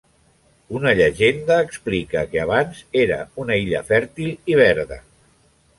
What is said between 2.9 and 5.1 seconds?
era una illa fèrtil i verda.